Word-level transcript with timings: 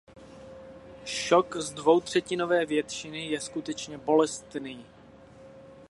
Šok 1.05 1.55
z 1.59 1.73
dvoutřetinové 1.73 2.65
většiny 2.65 3.25
je 3.27 3.41
skutečně 3.41 3.97
bolestný. 3.97 4.85